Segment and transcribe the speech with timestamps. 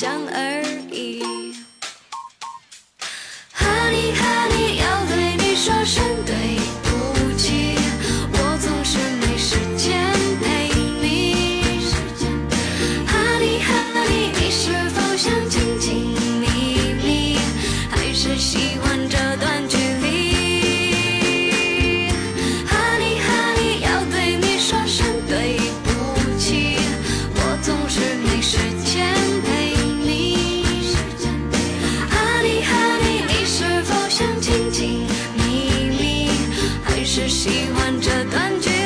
[0.00, 0.69] 江儿
[37.12, 38.79] 是喜欢这段距离？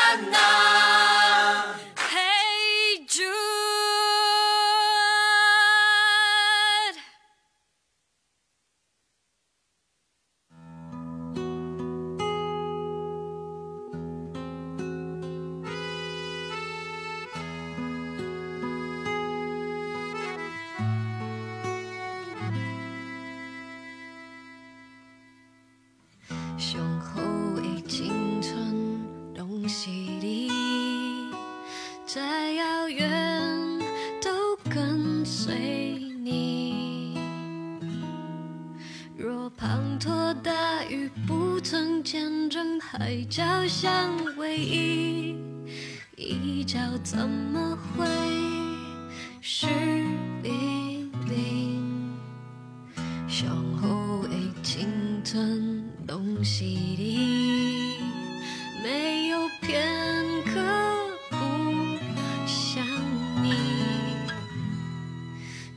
[0.00, 0.59] na na.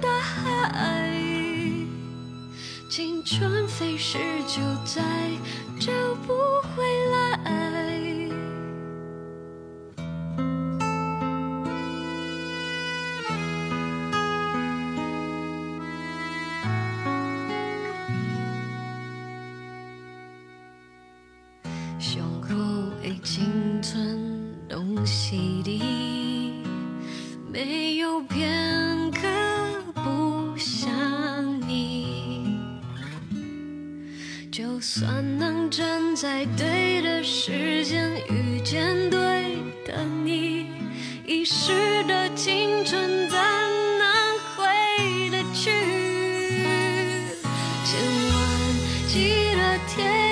[0.00, 1.10] 大海，
[2.88, 5.02] 青春飞逝，就在。
[37.48, 39.18] 时间遇见对
[39.84, 40.66] 的你
[41.24, 45.70] 遗失的青春怎能回得去？
[47.84, 48.34] 千万
[49.06, 50.25] 记得天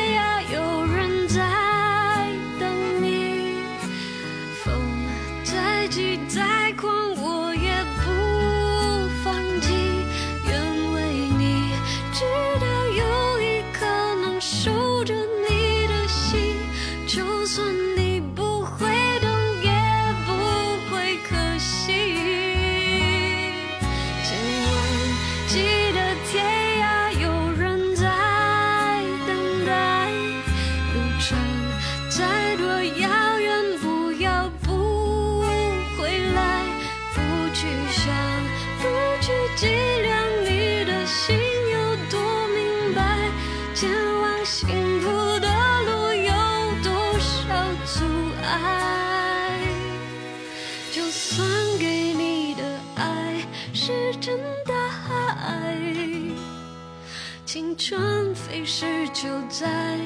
[59.49, 59.99] 再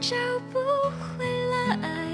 [0.00, 0.16] 找
[0.52, 0.58] 不
[1.18, 2.11] 回来。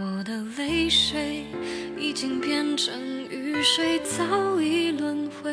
[0.00, 1.44] 我的泪水
[1.98, 2.94] 已经变成
[3.28, 5.52] 雨水早已轮回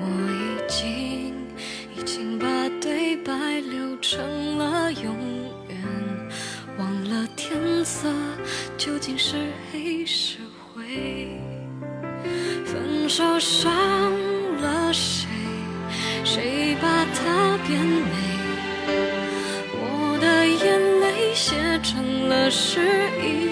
[0.00, 1.34] 我已经
[1.94, 2.46] 已经把
[2.80, 5.14] 对白留成了永
[5.68, 5.78] 远。
[6.78, 8.10] 忘了天色
[8.78, 9.36] 究竟是
[9.70, 10.38] 黑是
[10.74, 11.28] 灰
[12.64, 13.70] 分手伤
[14.62, 15.28] 了谁
[16.24, 18.21] 谁把他变美？
[22.42, 22.80] 的是
[23.20, 23.51] 一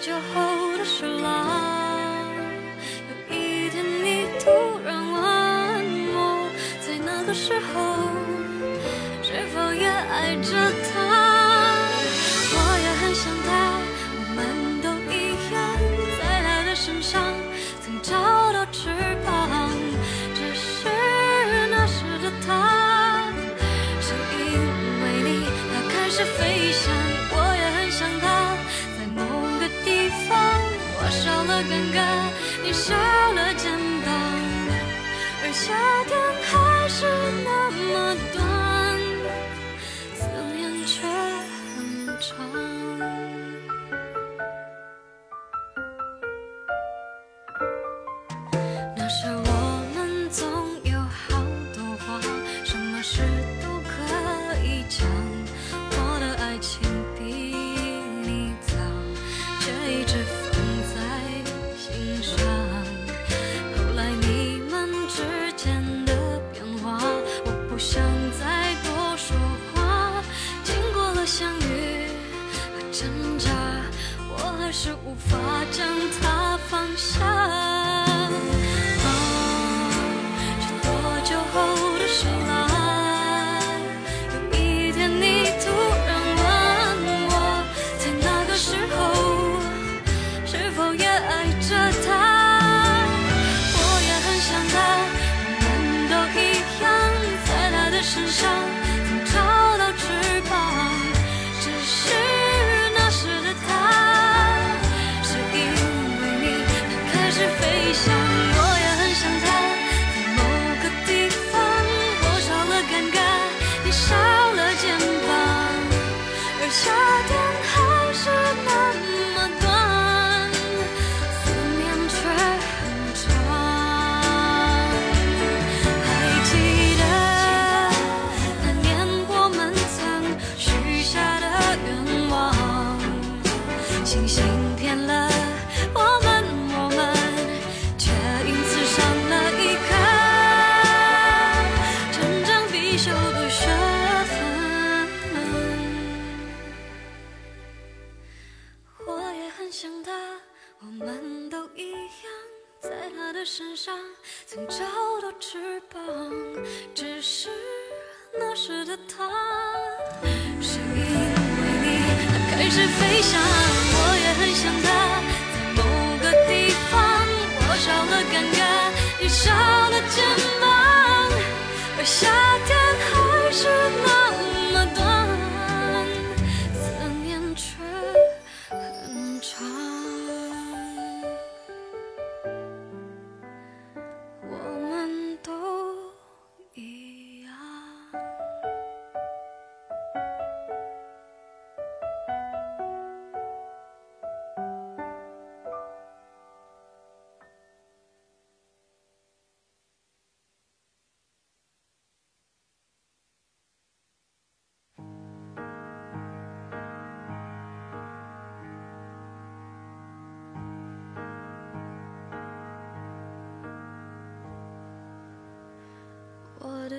[0.00, 0.49] 就好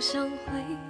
[0.00, 0.89] 想回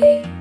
[0.00, 0.35] 的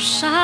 [0.00, 0.39] 受伤